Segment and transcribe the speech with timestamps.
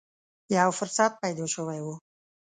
[0.57, 1.87] یو فرصت پیدا شوې و